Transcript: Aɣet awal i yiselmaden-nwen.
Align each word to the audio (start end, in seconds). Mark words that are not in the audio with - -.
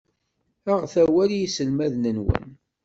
Aɣet 0.71 0.93
awal 1.03 1.29
i 1.33 1.39
yiselmaden-nwen. 1.41 2.45